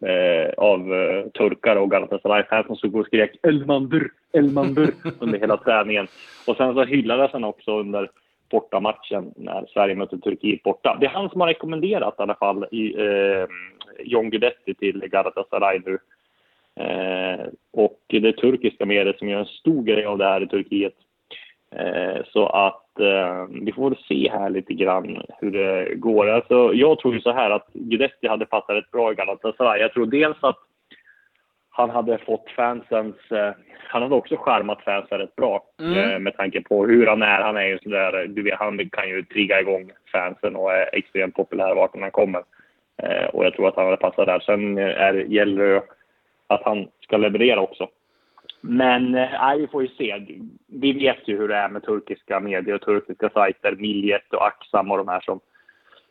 eh, 0.00 0.52
av 0.56 0.94
eh, 0.94 1.26
turkar 1.26 1.76
och 1.76 1.90
Galatasaray-fans 1.90 2.66
som 2.66 2.76
stod 2.76 2.96
och 2.96 3.06
skrek 3.06 3.30
Elmander, 3.42 4.10
Elmander 4.32 4.90
under 5.20 5.38
hela 5.38 5.56
träningen. 5.56 6.06
Och 6.46 6.56
sen 6.56 6.74
så 6.74 6.84
hyllades 6.84 7.32
han 7.32 7.44
också 7.44 7.80
under 7.80 8.10
bortamatchen 8.50 9.32
när 9.36 9.66
Sverige 9.72 9.94
mötte 9.94 10.18
Turkiet 10.18 10.62
borta. 10.62 10.96
Det 11.00 11.06
är 11.06 11.10
han 11.10 11.30
som 11.30 11.40
har 11.40 11.48
rekommenderat 11.48 12.14
i 12.18 12.22
alla 12.22 12.34
fall 12.34 12.66
i, 12.70 12.94
eh, 13.00 13.46
John 13.98 14.30
Guidetti 14.30 14.74
till 14.74 15.00
Galatasaray 15.00 15.80
nu. 15.86 15.98
Eh, 16.80 17.46
och 17.72 18.00
det 18.08 18.32
turkiska 18.32 18.86
medier 18.86 19.16
som 19.18 19.28
gör 19.28 19.38
en 19.38 19.46
stor 19.46 19.82
grej 19.82 20.04
av 20.04 20.18
det 20.18 20.24
här 20.24 20.42
i 20.42 20.46
Turkiet. 20.46 20.94
Eh, 21.76 22.22
så 22.32 22.46
att 22.46 23.00
eh, 23.00 23.46
vi 23.62 23.72
får 23.72 23.98
se 24.08 24.30
här 24.30 24.50
lite 24.50 24.74
grann 24.74 25.22
hur 25.40 25.50
det 25.50 25.94
går. 25.94 26.28
Alltså, 26.28 26.74
jag 26.74 26.98
tror 26.98 27.14
ju 27.14 27.20
så 27.20 27.32
här 27.32 27.50
att 27.50 27.68
Guidetti 27.72 28.28
hade 28.28 28.46
passat 28.46 28.76
rätt 28.76 28.90
bra 28.90 29.12
i 29.12 29.14
Galatasaray. 29.14 29.80
Jag 29.80 29.92
tror 29.92 30.06
dels 30.06 30.36
att 30.40 30.58
han 31.70 31.90
hade 31.90 32.18
fått 32.18 32.50
fansens... 32.50 33.16
Eh, 33.30 33.52
han 33.88 34.02
hade 34.02 34.14
också 34.14 34.36
skärmat 34.36 34.82
fansen 34.82 35.18
rätt 35.18 35.36
bra 35.36 35.64
mm. 35.80 36.22
med 36.22 36.36
tanke 36.36 36.60
på 36.62 36.86
hur 36.86 37.06
han 37.06 37.22
är. 37.22 37.42
Han 37.42 37.56
är 37.56 37.66
ju 37.66 37.78
sådär, 37.78 38.26
du 38.26 38.42
vet, 38.42 38.58
han 38.58 38.90
kan 38.90 39.08
ju 39.08 39.22
trigga 39.22 39.60
igång 39.60 39.90
fansen 40.12 40.56
och 40.56 40.72
är 40.72 40.90
extremt 40.92 41.34
populär 41.34 41.74
vart 41.74 42.00
han 42.00 42.10
kommer. 42.10 42.42
Och 43.32 43.44
jag 43.44 43.54
tror 43.54 43.68
att 43.68 43.76
han 43.76 43.84
hade 43.84 43.96
passat 43.96 44.26
där. 44.26 44.40
Sen 44.40 44.78
är, 44.78 45.14
gäller 45.14 45.64
det 45.64 45.82
att 46.54 46.64
han 46.64 46.88
ska 47.00 47.16
leverera 47.16 47.60
också. 47.60 47.88
Men 48.60 49.14
eh, 49.14 49.30
nej, 49.30 49.58
vi 49.58 49.66
får 49.66 49.82
ju 49.82 49.88
se. 49.88 50.26
Vi 50.66 50.92
vet 50.92 51.28
ju 51.28 51.36
hur 51.36 51.48
det 51.48 51.56
är 51.56 51.68
med 51.68 51.82
turkiska 51.82 52.40
medier 52.40 52.74
och 52.74 52.80
turkiska 52.80 53.30
sajter, 53.30 53.76
Miljet 53.76 54.34
och 54.34 54.46
Aksam 54.46 54.90
och 54.90 54.98
de 54.98 55.08
här 55.08 55.20
som, 55.20 55.40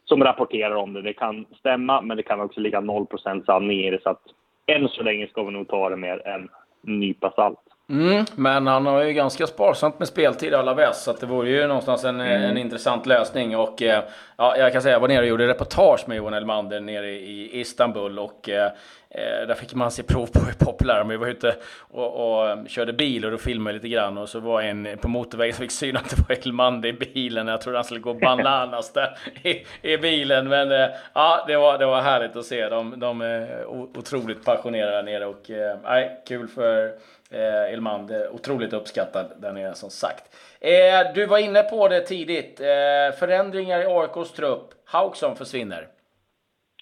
som 0.06 0.24
rapporterar 0.24 0.76
om 0.76 0.94
det. 0.94 1.02
Det 1.02 1.14
kan 1.14 1.46
stämma, 1.60 2.02
men 2.02 2.18
det 2.18 2.24
kan 2.24 2.42
också 2.42 2.60
ligga 2.60 2.82
0 2.82 3.08
sanning 3.46 3.80
i 3.80 3.92
det. 3.92 4.04
Så 4.04 4.10
att 4.10 4.22
än 4.66 4.88
så 4.88 5.04
länge 5.04 5.28
ska 5.28 5.44
vi 5.44 5.52
nog 5.52 5.68
ta 5.68 5.90
det 5.90 5.96
med 5.96 6.22
en 6.26 6.50
nypa 6.82 7.32
salt. 7.32 7.60
Mm, 7.94 8.26
men 8.36 8.68
han 8.68 8.86
har 8.86 9.04
ju 9.04 9.14
ganska 9.14 9.48
sparsamt 9.48 10.00
med 10.00 10.08
speltid 10.08 10.54
Alaves, 10.54 11.04
så 11.04 11.12
att 11.12 11.20
det 11.20 11.26
vore 11.26 11.50
ju 11.50 11.68
någonstans 11.68 12.04
en, 12.04 12.22
mm. 12.22 12.44
en 12.44 12.58
intressant 12.58 13.06
lösning. 13.06 13.58
Och 13.58 13.82
eh, 13.82 14.04
ja, 14.38 14.58
jag 14.58 14.74
kan 14.74 14.82
säga, 14.82 14.94
jag 14.94 15.00
var 15.00 15.08
nere 15.08 15.22
och 15.22 15.28
gjorde 15.28 15.48
reportage 15.48 16.04
med 16.08 16.18
Johan 16.18 16.34
Elmander 16.34 16.80
nere 16.80 17.12
i 17.12 17.60
Istanbul 17.60 18.20
och 18.20 18.50
eh, 18.50 18.72
Eh, 19.16 19.48
där 19.48 19.54
fick 19.54 19.74
man 19.74 19.92
se 19.92 20.04
prov 20.04 20.28
på 20.28 20.40
hur 20.40 20.54
populär 20.54 21.00
de 21.00 21.08
Vi 21.08 21.18
var 21.18 21.28
ute 21.28 21.56
och, 21.80 22.38
och 22.40 22.50
um, 22.50 22.68
körde 22.68 22.94
bil 22.94 23.26
och 23.26 23.32
då 23.32 23.38
filmade 23.38 23.74
lite 23.74 23.88
grann 23.88 24.18
och 24.18 24.30
så 24.30 24.40
var 24.40 24.62
en 24.62 24.98
på 25.02 25.08
motorvägen 25.08 25.56
som 25.56 25.62
fick 25.62 25.72
syn 25.72 25.98
att 25.98 26.10
det 26.10 26.30
var 26.30 26.36
Elmander 26.36 26.90
i 26.90 26.94
bilen. 26.94 27.48
Jag 27.48 27.62
trodde 27.62 27.78
han 27.78 27.86
skulle 27.86 28.00
gå 28.00 28.14
bananas 28.14 28.94
där 28.94 29.18
i, 29.44 29.66
i 29.94 29.98
bilen. 29.98 30.48
Men 30.48 30.72
eh, 30.72 30.90
ja, 31.14 31.44
det 31.48 31.58
var, 31.58 31.78
det 31.78 31.86
var 31.86 32.02
härligt 32.02 32.36
att 32.36 32.46
se. 32.46 32.70
De, 32.70 33.00
de 33.00 33.22
är 33.22 33.66
otroligt 33.68 34.46
passionerade 34.46 34.96
där 34.96 35.04
nere 35.04 35.26
och 35.26 35.50
eh, 35.50 36.08
kul 36.28 36.48
för 36.48 36.92
eh, 37.34 37.74
Elmander. 37.74 38.34
Otroligt 38.34 38.74
uppskattad 38.74 39.25
där 39.38 39.54
nere 39.54 39.75
som 39.75 39.90
sagt. 39.90 40.24
Eh, 40.62 41.13
du 41.16 41.25
var 41.25 41.38
inne 41.38 41.63
på 41.63 41.88
det 41.88 42.02
tidigt. 42.02 42.60
Eh, 42.60 43.20
förändringar 43.20 43.80
i 43.80 43.86
AIKs 43.86 44.32
trupp. 44.32 44.68
Hauksson 44.86 45.36
försvinner. 45.36 45.88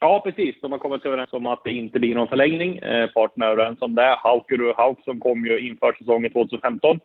Ja, 0.02 0.22
precis. 0.24 0.56
De 0.62 0.72
har 0.72 0.80
kommit 0.80 1.06
överens 1.06 1.34
om 1.34 1.46
att 1.46 1.64
det 1.64 1.72
inte 1.72 2.00
blir 2.00 2.16
någon 2.16 2.28
förlängning. 2.28 2.78
Eh, 2.78 3.10
parterna 3.10 3.46
är 3.46 3.52
överens 3.52 3.82
om 3.82 3.96
det. 3.96 4.16
Haukuru 4.20 4.74
Hauksson 4.78 5.20
kom 5.20 5.46
ju 5.46 5.68
inför 5.68 5.94
säsongen 5.94 6.32
2015 6.32 7.00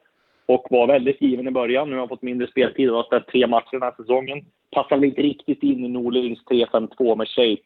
och 0.47 0.67
var 0.71 0.87
väldigt 0.87 1.21
given 1.21 1.49
i 1.49 1.51
början. 1.51 1.89
Nu 1.89 1.95
har 1.95 2.01
han 2.01 2.09
fått 2.09 2.23
mindre 2.23 2.47
speltid 2.47 2.91
och 2.91 2.97
har 2.97 3.05
spelat 3.05 3.27
tre 3.27 3.47
matcher 3.47 3.73
den 3.73 3.83
här 3.83 3.95
säsongen. 3.97 4.45
Passar 4.71 4.97
väl 4.97 5.05
inte 5.05 5.23
riktigt 5.23 5.63
in 5.63 5.85
i 5.85 5.89
Norlings 5.89 6.39
3-5-2 6.51 7.17
med 7.17 7.29
shape. 7.29 7.63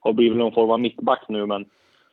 Har 0.00 0.12
blivit 0.12 0.38
någon 0.38 0.54
form 0.54 0.70
av 0.70 0.80
mittback 0.80 1.24
nu, 1.28 1.46
men 1.46 1.64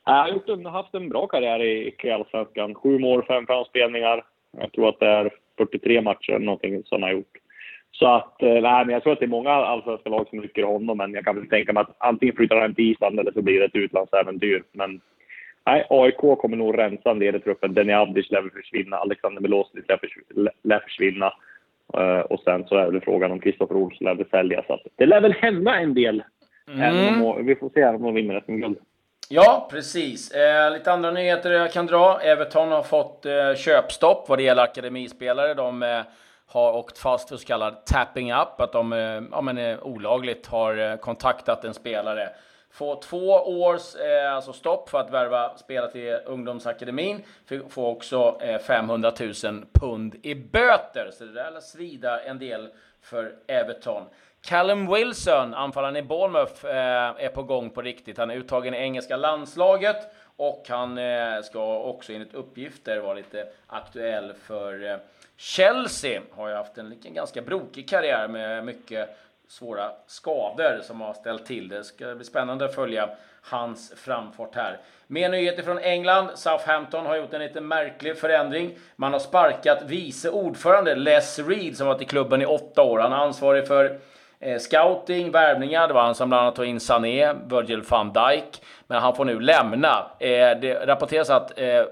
jag 0.08 0.24
har 0.24 0.30
gjort 0.30 0.50
en, 0.50 0.66
haft 0.66 0.94
en 0.94 1.10
bra 1.10 1.28
karriär 1.28 1.64
i 1.64 2.12
Allsvenskan. 2.12 2.76
Sju 2.76 3.00
mål, 3.00 3.26
fem 3.26 3.46
framspelningar. 3.46 4.24
Jag 4.58 4.72
tror 4.72 4.90
att 4.90 5.00
det 5.00 5.08
är 5.08 5.32
43 5.58 6.02
matcher 6.02 6.40
någonting 6.40 6.84
som 6.84 6.96
han 6.96 7.04
har 7.04 7.12
gjort. 7.18 7.38
Så 7.92 8.08
att, 8.08 8.42
eh, 8.42 8.62
nej, 8.62 8.86
men 8.86 8.90
jag 8.90 9.04
tror 9.04 9.14
att 9.14 9.20
det 9.20 9.26
är 9.26 9.28
många 9.28 9.52
allsvenska 9.52 10.10
lag 10.10 10.28
som 10.30 10.42
rycker 10.42 10.64
honom, 10.64 10.98
men 10.98 11.14
jag 11.14 11.26
kan 11.26 11.36
väl 11.36 11.50
tänka 11.50 11.74
mig 11.74 11.82
att 11.82 11.96
antingen 11.98 12.36
flyttar 12.36 12.62
han 12.62 12.76
till 12.76 12.92
Island 12.92 13.20
eller 13.20 13.32
så 13.32 13.42
blir 13.42 13.60
det 13.60 13.66
ett 13.66 13.76
utlandsäventyr. 13.76 14.64
Men 14.72 15.02
nej, 15.66 15.86
AIK 15.90 16.18
kommer 16.18 16.58
nog 16.58 16.78
rensa 16.78 17.12
en 17.12 17.20
del 17.20 17.36
i 17.36 17.40
truppen. 17.40 17.74
Denny 17.74 17.94
Avdic 17.94 18.32
lär 18.32 18.50
försvinna, 18.56 18.98
Alexander 18.98 19.42
Milosevic 19.42 19.86
lär 20.64 20.80
försvinna. 20.80 21.34
Uh, 21.98 22.20
och 22.20 22.40
sen 22.40 22.68
så 22.68 22.76
är 22.76 22.92
det 22.92 23.02
frågan 23.02 23.32
om 23.32 23.40
Kristoffer 23.40 23.76
Olsson 23.76 24.06
lär 24.06 24.16
väl 24.16 24.30
säljas. 24.30 24.66
Det 24.96 25.06
lär 25.06 25.22
väl 25.22 25.34
hända 25.34 25.76
en 25.76 25.94
del. 25.94 26.24
Mm. 26.68 26.82
Även 26.82 27.24
om, 27.24 27.46
vi 27.46 27.56
får 27.56 27.70
se 27.70 27.86
om 27.86 28.04
de 28.04 28.14
vinner 28.14 28.42
SM-guld. 28.46 28.78
Ja, 29.30 29.68
precis. 29.72 30.32
Eh, 30.32 30.72
lite 30.72 30.92
andra 30.92 31.12
nyheter 31.12 31.52
jag 31.52 31.72
kan 31.72 31.86
dra. 31.86 32.20
Everton 32.22 32.72
har 32.72 32.84
fått 32.84 33.26
eh, 33.26 33.56
köpstopp 33.56 34.30
vad 34.30 34.40
det 34.40 34.44
gäller 34.44 34.64
akademispelare. 34.64 35.54
De 35.54 35.84
eh, 35.84 36.02
har 36.46 36.74
åkt 36.74 36.98
fast 36.98 37.30
för 37.30 37.38
så 37.38 37.46
kallad 37.46 37.86
tapping 37.86 38.34
up, 38.34 38.62
att 38.62 38.72
de 38.72 38.94
eh, 38.94 39.22
ja, 39.32 39.42
men, 39.42 39.58
eh, 39.58 39.80
olagligt 39.82 40.48
har 40.48 40.78
eh, 40.78 40.96
kontaktat 40.96 41.66
en 41.66 41.74
spelare. 41.74 42.30
Få 42.72 43.02
två 43.02 43.28
års 43.62 43.96
eh, 43.96 44.34
alltså 44.34 44.54
stopp 44.54 44.90
för 44.90 45.00
att 45.00 45.12
värva 45.12 45.58
spelare 45.58 45.92
till 45.92 46.20
ungdomsakademin. 46.26 47.24
Få 47.70 47.88
också 47.88 48.38
eh, 48.42 48.60
500 48.60 49.12
000 49.44 49.66
pund 49.74 50.16
i 50.24 50.36
böter. 50.36 51.10
Så 51.14 51.24
det 51.24 51.34
där 51.34 51.52
lär 51.52 51.60
svida 51.60 52.24
en 52.24 52.40
del 52.40 52.70
för 53.02 53.34
Everton. 53.48 54.04
Callum 54.42 54.94
Wilson, 54.94 55.54
anfallaren 55.54 55.96
i 55.96 56.02
Bournemouth, 56.02 56.66
eh, 56.66 57.26
är 57.26 57.30
på 57.30 57.44
gång 57.44 57.70
på 57.70 57.82
riktigt. 57.82 58.18
Han 58.18 58.30
är 58.30 58.36
uttagen 58.36 58.74
i 58.74 58.78
engelska 58.78 59.18
landslaget 59.18 59.98
och 60.36 60.66
han 60.70 60.98
eh, 60.98 61.42
ska 61.44 61.80
också 61.80 62.14
enligt 62.14 62.34
uppgifter 62.34 63.00
vara 63.00 63.14
lite 63.14 63.48
aktuell 63.68 64.34
för 64.34 64.92
eh, 64.92 64.98
Chelsea 65.38 66.22
har 66.32 66.50
ju 66.50 66.56
haft 66.56 66.78
en 66.78 66.96
ganska 67.02 67.42
brokig 67.42 67.90
karriär 67.90 68.28
med 68.28 68.66
mycket 68.66 69.18
svåra 69.48 69.92
skador 70.08 70.82
som 70.84 71.02
har 71.02 71.14
ställt 71.14 71.46
till 71.46 71.68
det. 71.68 71.84
ska 71.84 72.16
bli 72.16 72.26
spännande 72.26 72.66
att 72.66 72.76
följa 72.76 73.10
hans 73.42 73.94
framfart 73.96 74.56
här. 74.56 74.80
Mer 75.08 75.30
nyheter 75.30 75.64
från 75.64 75.80
England. 75.80 76.30
Southampton 76.36 77.06
har 77.06 77.16
gjort 77.16 77.34
en 77.34 77.42
lite 77.42 77.62
märklig 77.62 78.18
förändring. 78.18 78.78
Man 78.96 79.14
har 79.14 79.20
sparkat 79.20 79.84
vice 79.86 80.30
ordförande 80.30 80.96
Les 80.96 81.40
Reed 81.40 81.78
som 81.78 81.88
varit 81.88 82.02
i 82.02 82.06
klubben 82.06 82.42
i 82.42 82.46
åtta 82.46 82.84
år. 82.84 83.00
Han 83.00 83.12
är 83.12 83.18
ansvarig 83.18 83.68
för 83.68 84.00
eh, 84.42 84.58
scouting, 84.58 85.32
värvningar. 85.32 85.88
Det 85.88 85.94
var 85.94 86.02
han 86.02 86.16
som 86.16 86.30
bland 86.30 86.42
annat 86.42 86.56
tog 86.56 86.66
in 86.66 86.80
Sané, 86.80 87.34
Virgil 87.50 87.82
van 87.90 88.14
Dijk. 88.14 88.62
Men 88.88 89.02
han 89.02 89.16
får 89.16 89.26
nu 89.26 89.40
lämna. 89.40 90.12
Eh, 90.20 90.60
det 90.62 90.86
rapporteras 90.86 91.30
att 91.30 91.60
eh, 91.60 91.84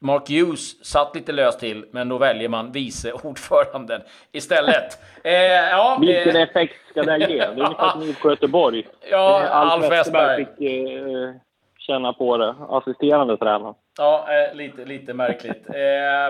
Mark 0.00 0.30
Hughes 0.30 0.84
satt 0.84 1.14
lite 1.14 1.32
löst 1.32 1.60
till, 1.60 1.84
men 1.90 2.08
då 2.08 2.18
väljer 2.18 2.48
man 2.48 2.72
vice 2.72 3.12
ordföranden 3.22 4.02
istället. 4.32 4.98
Eh, 5.24 5.32
ja, 5.70 5.98
Vilken 6.00 6.36
eh, 6.36 6.42
effekt 6.42 6.74
ska 6.90 7.02
det 7.02 7.18
ge? 7.18 7.26
Det 7.26 7.42
är 7.42 7.50
ungefär 7.50 7.90
som 7.90 8.02
IFK 8.10 8.30
Göteborg. 8.30 8.86
Ja, 9.10 9.42
eh, 9.42 9.56
Alf, 9.56 9.72
Alf 9.72 9.92
Westberg 9.92 10.44
fick 10.44 10.70
eh, 10.70 11.34
känna 11.78 12.12
på 12.12 12.36
det. 12.36 12.54
Assisterande 12.68 13.36
tränare. 13.36 13.74
Ja, 13.98 14.28
lite, 14.54 14.84
lite 14.84 15.14
märkligt. 15.14 15.68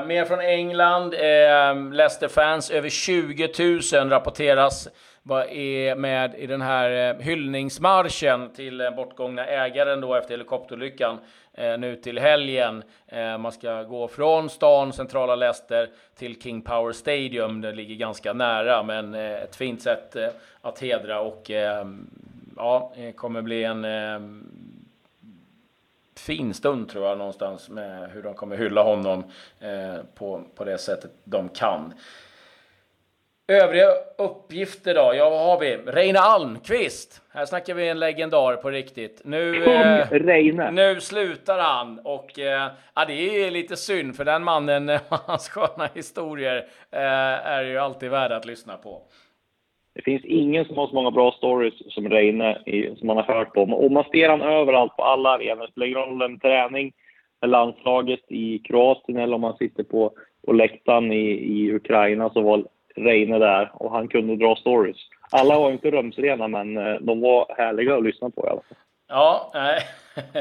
Mer 0.06 0.24
från 0.24 0.40
England. 0.40 1.14
Leicester-fans, 1.92 2.70
över 2.70 2.88
20 2.88 3.48
000 4.00 4.10
rapporteras 4.10 4.88
vad 5.28 5.46
är 5.50 5.94
med 5.94 6.34
i 6.34 6.46
den 6.46 6.60
här 6.60 7.14
eh, 7.14 7.22
hyllningsmarschen 7.22 8.50
till 8.50 8.80
eh, 8.80 8.90
bortgångna 8.90 9.46
ägaren 9.46 10.00
då 10.00 10.14
efter 10.14 10.30
helikopterolyckan 10.30 11.18
eh, 11.52 11.78
nu 11.78 11.96
till 11.96 12.18
helgen. 12.18 12.82
Man 13.38 13.52
ska 13.52 13.82
gå 13.82 14.08
från 14.08 14.50
stan, 14.50 14.92
centrala 14.92 15.34
Leicester, 15.34 15.88
till 16.14 16.42
King 16.42 16.62
Power 16.62 16.92
Stadium. 16.92 17.60
Det 17.60 17.72
ligger 17.72 17.94
ganska 17.94 18.32
nära, 18.32 18.82
men 18.82 19.14
ett 19.14 19.56
fint 19.56 19.82
sätt 19.82 20.16
att 20.60 20.78
hedra 20.78 21.20
och 21.20 21.50
ehm, 21.50 22.10
ja, 22.56 22.92
det 22.96 23.12
kommer 23.12 23.42
bli 23.42 23.64
en 23.64 23.84
ehm, 23.84 24.46
fin 26.16 26.54
stund 26.54 26.88
tror 26.88 27.06
jag 27.06 27.18
någonstans 27.18 27.68
med 27.68 28.10
hur 28.10 28.22
de 28.22 28.34
kommer 28.34 28.56
hylla 28.56 28.82
honom 28.82 29.24
på, 30.14 30.42
på 30.54 30.64
det 30.64 30.78
sättet 30.78 31.10
de 31.24 31.48
kan. 31.48 31.92
Övriga 33.48 33.86
uppgifter 34.18 34.94
då? 34.94 35.14
Ja, 35.14 35.30
vad 35.30 35.46
har 35.46 35.60
vi? 35.60 35.76
Reine 35.76 36.18
Almqvist. 36.18 37.22
Här 37.34 37.44
snackar 37.44 37.74
vi 37.74 37.88
en 37.88 37.98
legendar 37.98 38.56
på 38.56 38.70
riktigt. 38.70 39.22
Nu, 39.24 39.64
eh, 39.64 40.72
nu 40.72 41.00
slutar 41.00 41.58
han 41.58 41.98
och 42.04 42.38
eh, 42.38 42.70
ja, 42.94 43.04
det 43.04 43.46
är 43.46 43.50
lite 43.50 43.76
synd 43.76 44.16
för 44.16 44.24
den 44.24 44.44
mannen, 44.44 44.88
hans 45.08 45.48
sköna 45.48 45.88
historier 45.94 46.56
eh, 46.90 47.46
är 47.46 47.64
ju 47.64 47.78
alltid 47.78 48.10
värda 48.10 48.36
att 48.36 48.46
lyssna 48.46 48.76
på. 48.76 49.02
Det 49.94 50.02
finns 50.02 50.24
ingen 50.24 50.64
som 50.64 50.76
har 50.76 50.86
så 50.86 50.94
många 50.94 51.10
bra 51.10 51.32
stories 51.32 51.94
som 51.94 52.08
Reine 52.08 52.58
som 52.98 53.06
man 53.06 53.16
har 53.16 53.24
hört 53.24 53.56
om. 53.56 53.74
Och 53.74 53.92
man 53.92 54.04
ser 54.12 54.28
han 54.28 54.42
överallt 54.42 54.96
på 54.96 55.04
alla 55.04 55.30
arenor. 55.30 55.66
Spelar 55.66 55.86
ingen 55.86 55.98
roll 55.98 56.22
om 56.22 56.40
träning 56.40 56.92
med 57.40 57.50
landslaget 57.50 58.20
i 58.28 58.58
Kroatien 58.58 59.18
eller 59.18 59.34
om 59.34 59.40
man 59.40 59.56
sitter 59.56 59.82
på, 59.82 60.12
på 60.46 60.52
läktaren 60.52 61.12
i, 61.12 61.30
i 61.30 61.74
Ukraina 61.74 62.30
så 62.30 62.40
var 62.40 62.64
Reine 62.96 63.38
där 63.38 63.70
och 63.74 63.90
han 63.90 64.08
kunde 64.08 64.36
dra 64.36 64.56
stories. 64.56 64.96
Alla 65.30 65.58
var 65.58 65.70
inte 65.70 65.90
rumsrena, 65.90 66.48
men 66.48 66.76
eh, 66.76 66.94
de 67.00 67.20
var 67.20 67.54
härliga 67.58 67.96
att 67.96 68.04
lyssna 68.04 68.30
på 68.30 68.46
i 68.46 68.50
alla 68.50 68.60
fall. 68.60 68.78
Ja, 69.08 69.50
nej. 69.54 69.80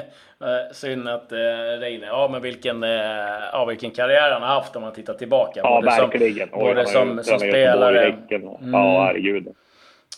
Synd 0.72 1.08
att 1.08 1.32
eh, 1.32 1.80
Reine, 1.80 2.06
ja 2.06 2.30
men 2.32 2.42
vilken, 2.42 2.84
eh, 2.84 2.90
ja, 3.52 3.66
vilken 3.66 3.92
karriär 3.92 4.32
han 4.32 4.42
har 4.42 4.50
haft 4.50 4.76
om 4.76 4.82
man 4.82 4.94
tittar 4.94 5.14
tillbaka. 5.14 5.60
Ja, 5.64 5.82
både 5.82 5.86
verkligen. 5.86 6.50
Som, 6.50 6.60
både 6.60 6.86
som, 6.86 7.24
som 7.24 7.40
spelare. 7.40 8.16
Och, 8.18 8.32
mm. 8.32 8.74
Ja, 8.74 9.04
herregud. 9.04 9.48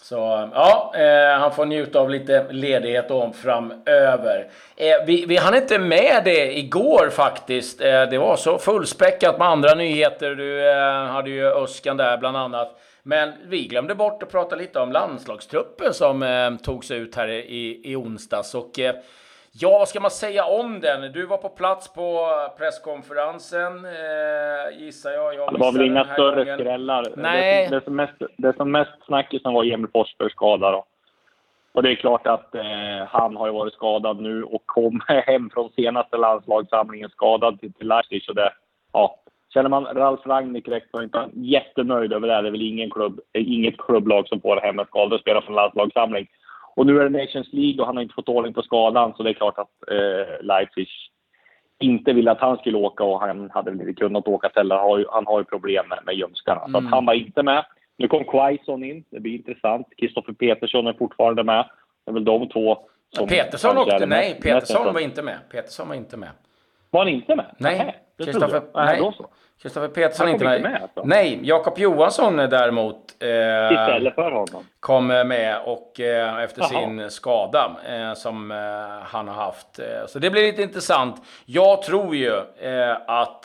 Så 0.09 0.49
ja, 0.53 0.93
eh, 0.95 1.39
han 1.39 1.51
får 1.51 1.65
njuta 1.65 1.99
av 1.99 2.09
lite 2.09 2.45
ledighet 2.49 3.11
om 3.11 3.33
framöver. 3.33 4.49
Eh, 4.75 5.05
vi, 5.05 5.25
vi 5.25 5.37
hann 5.37 5.55
inte 5.55 5.79
med 5.79 6.21
det 6.25 6.57
igår 6.57 7.09
faktiskt. 7.09 7.81
Eh, 7.81 8.03
det 8.09 8.17
var 8.17 8.35
så 8.35 8.57
fullspäckat 8.57 9.37
med 9.37 9.47
andra 9.47 9.73
nyheter. 9.73 10.35
Du 10.35 10.69
eh, 10.69 11.05
hade 11.05 11.29
ju 11.29 11.47
Öskan 11.47 11.97
där 11.97 12.17
bland 12.17 12.37
annat. 12.37 12.79
Men 13.03 13.33
vi 13.45 13.67
glömde 13.67 13.95
bort 13.95 14.23
att 14.23 14.31
prata 14.31 14.55
lite 14.55 14.79
om 14.79 14.91
landslagstruppen 14.91 15.93
som 15.93 16.23
eh, 16.23 16.55
togs 16.55 16.91
ut 16.91 17.15
här 17.15 17.27
i, 17.27 17.81
i 17.83 17.95
onsdags. 17.95 18.55
Och, 18.55 18.79
eh, 18.79 18.95
Ja, 19.59 19.69
vad 19.69 19.87
ska 19.87 19.99
man 19.99 20.11
säga 20.11 20.45
om 20.45 20.79
den? 20.79 21.11
Du 21.11 21.25
var 21.25 21.37
på 21.37 21.49
plats 21.49 21.93
på 21.93 22.29
presskonferensen, 22.57 23.85
eh, 23.85 24.79
gissar 24.79 25.11
jag. 25.11 25.35
jag 25.35 25.53
det 25.53 25.59
var 25.59 25.71
väl 25.71 25.87
inga 25.87 26.05
större 26.05 26.43
gången. 26.43 26.59
skrällar. 26.59 27.05
Nej. 27.15 27.67
Det, 27.69 27.75
det, 27.75 27.83
som 27.83 27.95
mest, 27.95 28.13
det 28.37 28.55
som 28.57 28.71
mest 28.71 28.91
snackisen 29.05 29.53
var 29.53 29.63
Emil 29.63 29.87
Forsbergs 29.93 30.31
skada. 30.31 30.71
Då. 30.71 30.85
Och 31.71 31.83
det 31.83 31.91
är 31.91 31.95
klart 31.95 32.27
att 32.27 32.55
eh, 32.55 32.61
han 33.07 33.35
har 33.35 33.47
ju 33.47 33.53
varit 33.53 33.73
skadad 33.73 34.21
nu 34.21 34.43
och 34.43 34.61
kom 34.65 35.01
hem 35.07 35.49
från 35.53 35.69
senaste 35.69 36.17
landslagssamlingen 36.17 37.09
skadad 37.09 37.59
till, 37.59 37.73
till 37.73 37.87
Leipzig. 37.87 38.21
det, 38.35 38.53
ja, 38.93 39.19
känner 39.53 39.69
man 39.69 39.85
Ralf 39.85 40.25
Rangnick 40.25 40.67
rätt 40.67 40.87
så 40.91 40.97
är 40.97 41.03
inte 41.03 41.29
jättenöjd 41.33 42.13
över 42.13 42.27
det. 42.27 42.41
Det 42.41 42.47
är 42.47 42.51
väl 42.51 42.61
ingen 42.61 42.89
klubb, 42.89 43.19
inget 43.33 43.77
klubblag 43.77 44.27
som 44.27 44.41
får 44.41 44.61
hem 44.61 44.79
en 44.79 44.85
skadad 44.85 45.19
spelare 45.19 45.45
från 45.45 45.55
landslagssamling. 45.55 46.27
Och 46.77 46.85
nu 46.85 46.99
är 46.99 47.09
det 47.09 47.19
Nations 47.19 47.53
League 47.53 47.81
och 47.81 47.85
han 47.85 47.95
har 47.95 48.03
inte 48.03 48.15
fått 48.15 48.29
ordning 48.29 48.53
på 48.53 48.61
skadan 48.61 49.13
så 49.17 49.23
det 49.23 49.29
är 49.29 49.33
klart 49.33 49.57
att 49.57 49.91
eh, 49.91 50.45
Leipzig 50.45 50.87
inte 51.79 52.13
ville 52.13 52.31
att 52.31 52.39
han 52.39 52.57
skulle 52.57 52.77
åka 52.77 53.03
och 53.03 53.19
han 53.19 53.49
hade 53.49 53.71
väl 53.71 53.81
inte 53.81 53.93
kunnat 53.93 54.27
åka 54.27 54.51
heller. 54.55 55.05
Han 55.11 55.25
har 55.25 55.39
ju 55.39 55.45
problem 55.45 55.89
med, 55.89 55.99
med 56.05 56.15
ljumskarna. 56.15 56.61
Mm. 56.61 56.71
Så 56.71 56.77
att 56.77 56.81
mm. 56.81 56.93
han 56.93 57.05
var 57.05 57.13
inte 57.13 57.43
med. 57.43 57.65
Nu 57.97 58.07
kom 58.07 58.23
Quaison 58.23 58.83
in. 58.83 59.03
Det 59.09 59.19
blir 59.19 59.33
intressant. 59.33 59.87
Kristoffer 59.97 60.33
Petersson 60.33 60.87
är 60.87 60.93
fortfarande 60.93 61.43
med. 61.43 61.69
Det 62.05 62.11
är 62.11 62.13
väl 62.13 62.25
de 62.25 62.49
två 62.49 62.77
som... 63.15 63.27
Petersson 63.27 63.77
åkte... 63.77 64.05
Nej, 64.05 64.39
Petersson 64.41 64.93
var 64.93 65.01
inte 65.01 65.21
med. 65.21 65.37
Petersson 65.51 65.87
var 65.87 65.95
inte 65.95 66.17
med. 66.17 66.29
Var 66.89 66.99
han 66.99 67.09
inte 67.09 67.35
med? 67.35 67.45
Nej. 67.57 67.95
Kristoffer... 68.17 68.61
Nej. 68.73 69.01
nej. 69.01 69.11
Kristoffer 69.61 69.87
Petersson 69.87 70.27
är 70.27 70.31
inte 70.31 70.45
med. 70.45 70.61
med 70.61 70.81
alltså. 70.81 71.03
Nej, 71.03 71.39
Jakob 71.43 71.79
Johansson 71.79 72.35
däremot 72.37 72.95
eh, 73.19 73.27
Istället 73.71 74.15
för 74.15 74.31
honom? 74.31 74.65
kom 74.79 75.07
med 75.07 75.61
och 75.65 75.99
eh, 75.99 76.43
efter 76.43 76.61
Aha. 76.61 76.69
sin 76.69 77.11
skada 77.11 77.75
eh, 77.89 78.13
som 78.13 78.51
eh, 78.51 78.57
han 79.03 79.27
har 79.27 79.35
haft. 79.35 79.79
Eh, 79.79 79.85
så 80.07 80.19
det 80.19 80.29
blir 80.29 80.41
lite 80.41 80.61
intressant. 80.61 81.21
Jag 81.45 81.81
tror 81.81 82.15
ju 82.15 82.35
eh, 82.59 82.97
att 83.07 83.43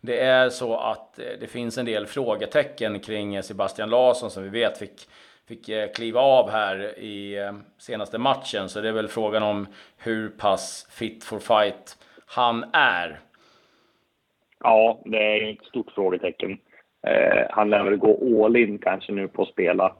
det 0.00 0.20
är 0.20 0.50
så 0.50 0.76
att 0.76 1.20
det 1.40 1.46
finns 1.50 1.78
en 1.78 1.84
del 1.86 2.06
frågetecken 2.06 3.00
kring 3.00 3.42
Sebastian 3.42 3.90
Larsson 3.90 4.30
som 4.30 4.42
vi 4.42 4.48
vet 4.48 4.78
fick 4.78 5.08
fick 5.48 5.94
kliva 5.94 6.20
av 6.20 6.50
här 6.50 6.98
i 6.98 7.36
senaste 7.78 8.18
matchen. 8.18 8.68
Så 8.68 8.80
det 8.80 8.88
är 8.88 8.92
väl 8.92 9.08
frågan 9.08 9.42
om 9.42 9.66
hur 9.98 10.28
pass 10.28 10.86
fit 10.90 11.24
for 11.24 11.38
fight 11.38 11.96
han 12.26 12.64
är. 12.72 13.20
Ja, 14.64 15.00
det 15.04 15.18
är 15.18 15.52
ett 15.52 15.64
stort 15.64 15.90
frågetecken. 15.94 16.58
Eh, 17.06 17.46
han 17.50 17.70
lär 17.70 17.84
väl 17.84 17.96
gå 17.96 18.44
all 18.44 18.56
in 18.56 18.78
kanske 18.78 19.12
nu 19.12 19.28
på 19.28 19.42
att 19.42 19.48
spela 19.48 19.94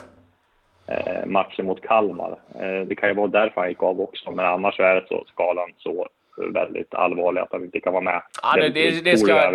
eh, 0.88 1.26
matchen 1.26 1.66
mot 1.66 1.83
Kalmar. 1.83 2.38
Eh, 2.61 2.80
det 2.87 2.94
kan 2.94 3.09
ju 3.09 3.14
vara 3.14 3.26
därför 3.26 3.61
han 3.61 3.71
gick 3.71 3.83
av 3.83 4.00
också, 4.00 4.30
men 4.30 4.44
annars 4.44 4.80
är 4.80 4.94
det 4.94 5.06
så 5.09 5.25
skalan 5.26 5.71
så 5.78 6.09
väldigt 6.37 6.94
allvarlig 6.94 7.40
att 7.40 7.52
han 7.52 7.64
inte 7.64 7.80
kan 7.80 7.92
vara 7.92 8.02
med. 8.02 8.23
Ja, 8.42 8.56
det, 8.56 8.68
det, 8.68 9.04
det, 9.04 9.18
ska, 9.18 9.50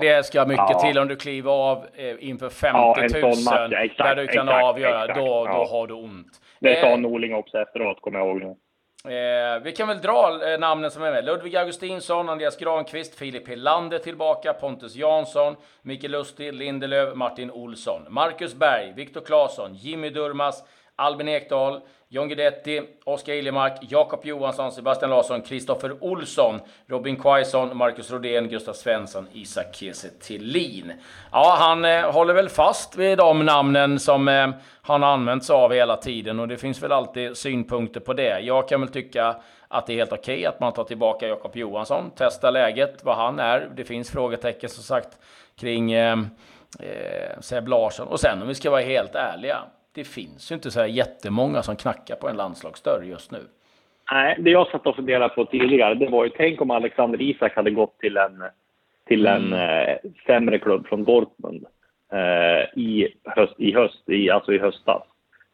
det, 0.00 0.26
ska 0.26 0.46
mycket 0.46 0.66
ja. 0.68 0.78
till 0.78 0.98
om 0.98 1.08
du 1.08 1.16
kliver 1.16 1.50
av 1.50 1.78
eh, 1.94 2.28
inför 2.28 2.48
50 2.48 2.78
ja, 2.78 3.20
000 3.22 3.22
match, 3.22 3.72
exakt, 3.72 3.98
där 3.98 4.16
du 4.16 4.26
kan 4.26 4.48
exakt, 4.48 4.64
avgöra. 4.64 5.04
Exakt, 5.04 5.18
då, 5.18 5.46
då 5.46 5.64
har 5.64 5.86
du 5.86 5.94
ont. 5.94 6.40
Det 6.60 6.80
sa 6.80 6.86
eh, 6.86 6.98
Norling 6.98 7.34
också 7.34 7.58
efteråt, 7.58 8.00
kommer 8.00 8.18
jag 8.18 8.28
ihåg 8.28 8.40
nu. 8.40 8.56
Eh, 9.04 9.62
vi 9.62 9.72
kan 9.72 9.88
väl 9.88 10.00
dra 10.00 10.50
eh, 10.52 10.58
namnen 10.58 10.90
som 10.90 11.02
är 11.02 11.10
med. 11.10 11.24
Ludvig 11.24 11.56
Augustinsson, 11.56 12.28
Andreas 12.28 12.56
Granqvist, 12.56 13.14
Filip 13.14 13.48
Helander 13.48 13.98
tillbaka, 13.98 14.52
Pontus 14.52 14.94
Jansson, 14.94 15.56
Micke 15.82 16.08
Lustig, 16.08 16.54
Lindelöf, 16.54 17.14
Martin 17.14 17.50
Olsson, 17.50 18.02
Marcus 18.08 18.54
Berg, 18.54 18.92
Viktor 18.96 19.20
Claesson, 19.20 19.74
Jimmy 19.74 20.10
Durmas, 20.10 20.62
Albin 20.96 21.28
Ekdal, 21.28 21.80
John 22.12 22.28
Guidetti, 22.28 22.82
Oskar 23.04 23.32
Iljemark, 23.32 23.78
Jakob 23.80 24.26
Johansson, 24.26 24.72
Sebastian 24.72 25.10
Larsson, 25.10 25.42
Kristoffer 25.42 25.96
Olsson, 26.00 26.60
Robin 26.86 27.16
Quaison, 27.16 27.76
Marcus 27.76 28.10
Rodén, 28.10 28.48
Gustav 28.48 28.72
Svensson, 28.72 29.26
Isak 29.32 29.74
Kiese 29.74 30.08
Thelin. 30.08 30.92
Ja, 31.32 31.56
han 31.58 31.84
eh, 31.84 32.10
håller 32.10 32.34
väl 32.34 32.48
fast 32.48 32.96
vid 32.96 33.18
de 33.18 33.46
namnen 33.46 33.98
som 33.98 34.28
eh, 34.28 34.50
han 34.82 35.04
använt 35.04 35.44
sig 35.44 35.54
av 35.54 35.72
hela 35.72 35.96
tiden 35.96 36.40
och 36.40 36.48
det 36.48 36.56
finns 36.56 36.82
väl 36.82 36.92
alltid 36.92 37.36
synpunkter 37.36 38.00
på 38.00 38.12
det. 38.12 38.40
Jag 38.40 38.68
kan 38.68 38.80
väl 38.80 38.90
tycka 38.90 39.36
att 39.68 39.86
det 39.86 39.92
är 39.92 39.96
helt 39.96 40.12
okej 40.12 40.34
okay 40.34 40.46
att 40.46 40.60
man 40.60 40.72
tar 40.72 40.84
tillbaka 40.84 41.28
Jakob 41.28 41.56
Johansson, 41.56 42.10
testar 42.16 42.50
läget, 42.50 43.04
vad 43.04 43.16
han 43.16 43.38
är. 43.38 43.70
Det 43.76 43.84
finns 43.84 44.10
frågetecken 44.10 44.70
som 44.70 44.82
sagt 44.82 45.18
kring 45.56 45.92
eh, 45.92 46.18
eh, 46.80 47.40
Seb 47.40 47.68
Larsson. 47.68 48.08
Och 48.08 48.20
sen 48.20 48.42
om 48.42 48.48
vi 48.48 48.54
ska 48.54 48.70
vara 48.70 48.82
helt 48.82 49.14
ärliga, 49.14 49.58
det 49.94 50.04
finns 50.04 50.52
ju 50.52 50.54
inte 50.54 50.70
så 50.70 50.80
här 50.80 50.86
jättemånga 50.86 51.62
som 51.62 51.76
knackar 51.76 52.16
på 52.16 52.28
en 52.28 52.36
landslagsdörr 52.36 53.02
just 53.02 53.30
nu. 53.30 53.38
Nej, 54.12 54.36
det 54.38 54.50
jag 54.50 54.68
satt 54.68 54.86
och 54.86 54.96
funderade 54.96 55.34
på 55.34 55.44
tidigare, 55.44 55.94
det 55.94 56.08
var 56.08 56.24
ju 56.24 56.30
tänk 56.30 56.60
om 56.60 56.70
Alexander 56.70 57.22
Isak 57.22 57.56
hade 57.56 57.70
gått 57.70 57.98
till 57.98 58.16
en, 58.16 58.44
till 59.06 59.26
en 59.26 59.52
mm. 59.52 59.88
eh, 59.88 59.96
sämre 60.26 60.58
klubb 60.58 60.86
från 60.86 61.04
Dortmund 61.04 61.66
eh, 62.12 62.78
i, 62.80 63.14
höst, 63.24 63.54
i, 63.58 63.74
höst, 63.74 64.08
i, 64.08 64.30
alltså 64.30 64.52
i 64.52 64.58
höstas. 64.58 65.02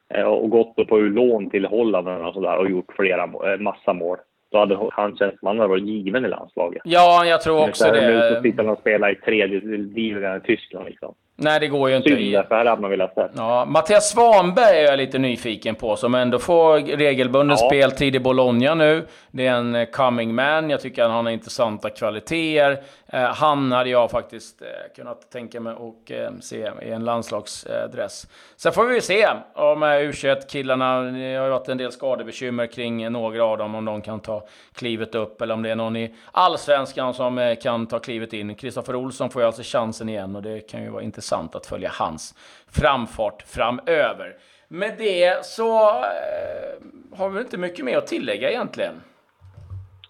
Eh, 0.09 0.23
och 0.23 0.50
gått 0.50 0.88
på 0.88 0.99
lån 0.99 1.50
till 1.50 1.66
Holland 1.66 2.09
och, 2.09 2.35
sådär, 2.35 2.57
och 2.57 2.71
gjort 2.71 2.93
flera, 2.97 3.23
eh, 3.23 3.61
massa 3.61 3.93
mål. 3.93 4.19
Då 4.50 4.59
hade 4.59 4.90
han 4.93 5.16
känts 5.16 5.43
man 5.43 5.59
hade 5.59 5.69
varit 5.69 5.85
given 5.85 6.25
i 6.25 6.28
landslaget. 6.28 6.83
Ja, 6.85 7.25
jag 7.25 7.40
tror 7.40 7.69
också 7.69 7.93
det. 7.93 8.09
Nu 8.09 8.40
sitter 8.43 8.64
han 8.64 8.73
och 8.73 8.78
spelar 8.78 9.12
i 9.12 9.14
tredje 9.14 9.61
ligan 9.76 10.37
i 10.37 10.40
Tyskland. 10.40 10.87
Liksom. 10.87 11.14
Nej, 11.38 11.61
det 11.61 11.69
går 11.69 11.90
ju 11.90 11.97
inte. 11.97 12.09
Synd, 12.09 12.49
för 12.49 12.55
här 12.55 12.64
hade 12.64 12.83
man 12.83 12.90
velat 12.90 13.14
se. 13.14 13.26
Ja, 13.37 13.64
Mattias 13.64 14.11
Svanberg 14.11 14.78
är 14.78 14.85
jag 14.85 14.97
lite 14.97 15.19
nyfiken 15.19 15.75
på, 15.75 15.97
som 15.97 16.14
ändå 16.14 16.38
får 16.38 16.97
regelbunden 16.97 17.57
ja. 17.61 17.69
speltid 17.69 18.16
i 18.16 18.21
Bologna 18.21 18.75
nu. 18.75 19.07
Det 19.31 19.47
är 19.47 19.52
en 19.52 19.75
eh, 19.75 19.87
coming 19.87 20.35
man. 20.35 20.71
Jag 20.71 20.81
tycker 20.81 21.02
att 21.02 21.11
han 21.11 21.25
har 21.25 21.33
intressanta 21.33 21.90
kvaliteter. 21.90 22.83
Eh, 23.07 23.21
han 23.21 23.73
hade 23.73 23.90
jag 23.90 24.11
faktiskt 24.11 24.62
eh, 24.62 24.69
kunnat 24.97 25.31
tänka 25.31 25.61
mig 25.61 25.73
att 25.73 26.45
se 26.45 26.71
i 26.83 26.90
en 26.90 27.05
landslagsdress. 27.05 28.26
Sen 28.57 28.73
får 28.73 28.87
vi 28.87 29.00
se 29.00 29.28
om 29.55 29.85
U21-killarna, 29.85 31.00
det 31.00 31.35
har 31.37 31.45
ju 31.45 31.50
varit 31.50 31.69
en 31.69 31.78
del 31.78 31.93
skadebekymmer 31.93 32.66
kring 32.66 33.12
några 33.12 33.45
av 33.45 33.59
dem, 33.59 33.75
om 33.75 33.85
de 33.85 34.02
kan 34.02 34.21
ta 34.21 34.47
klivet 34.75 35.14
upp, 35.14 35.40
eller 35.40 35.55
om 35.55 35.62
det 35.62 35.71
är 35.71 35.76
någon 35.76 35.97
i 35.97 36.14
allsvenskan 36.33 37.14
som 37.14 37.57
kan 37.62 37.87
ta 37.87 37.99
klivet 37.99 38.33
in. 38.33 38.55
Kristoffer 38.55 38.97
Olsson 38.97 39.31
får 39.31 39.43
ju 39.43 39.47
alltså 39.47 39.62
chansen 39.64 40.09
igen 40.09 40.37
och 40.37 40.43
det 40.43 40.61
kan 40.61 40.83
ju 40.83 40.90
vara 40.90 41.02
intressant 41.02 41.25
intressant 41.26 41.54
att 41.54 41.66
följa 41.66 41.90
hans 41.92 42.35
framfart 42.73 43.42
framöver. 43.47 44.37
Med 44.68 44.95
det 44.99 45.45
så 45.45 45.88
eh, 45.88 47.18
har 47.18 47.28
vi 47.28 47.40
inte 47.40 47.59
mycket 47.59 47.85
mer 47.85 47.99
att 47.99 48.06
tillägga 48.06 48.50
egentligen. 48.50 49.02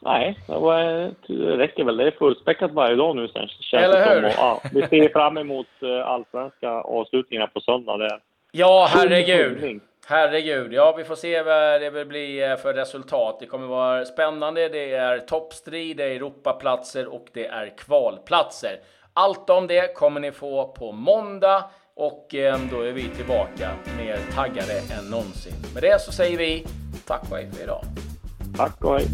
Nej, 0.00 0.38
det 1.26 1.56
räcker 1.56 1.84
väl. 1.84 1.96
Det 1.96 2.06
är 2.06 2.10
fullspäckat 2.10 2.72
varje 2.72 2.96
dag 2.96 3.16
nu 3.16 3.28
sen. 3.28 3.48
Känns 3.48 3.84
Eller 3.84 4.14
hur? 4.14 4.24
Och, 4.24 4.32
ja, 4.36 4.60
vi 4.72 4.82
ser 4.82 5.08
fram 5.08 5.36
emot 5.36 5.66
eh, 5.82 6.06
allsvenska 6.06 6.70
avslutningarna 6.70 7.46
på 7.46 7.60
söndag. 7.60 7.96
Det 7.96 8.20
ja, 8.52 8.88
herregud. 8.90 9.80
Herregud, 10.08 10.72
ja 10.72 10.94
vi 10.98 11.04
får 11.04 11.14
se 11.14 11.42
vad 11.42 11.80
det 11.80 11.90
vill 11.90 12.06
bli 12.06 12.42
eh, 12.42 12.56
för 12.56 12.74
resultat. 12.74 13.36
Det 13.40 13.46
kommer 13.46 13.66
vara 13.66 14.04
spännande. 14.04 14.68
Det 14.68 14.92
är 14.92 15.18
toppstrid, 15.18 15.96
det 15.96 16.04
är 16.04 16.16
Europaplatser 16.16 17.06
och 17.06 17.26
det 17.32 17.46
är 17.46 17.72
kvalplatser. 17.78 18.78
Allt 19.18 19.50
om 19.50 19.66
det 19.66 19.94
kommer 19.94 20.20
ni 20.20 20.32
få 20.32 20.66
på 20.66 20.92
måndag 20.92 21.64
och 21.94 22.34
eh, 22.34 22.58
då 22.70 22.80
är 22.80 22.92
vi 22.92 23.08
tillbaka 23.08 23.70
mer 23.96 24.18
taggade 24.34 24.78
än 24.78 25.10
någonsin. 25.10 25.54
Med 25.74 25.82
det 25.82 26.00
så 26.00 26.12
säger 26.12 26.38
vi 26.38 26.66
tack 27.06 27.22
och 27.30 27.36
hej 27.36 27.50
för 27.52 27.62
idag. 27.62 27.84
Tack 28.56 28.84
och 28.84 28.98
hej. 28.98 29.06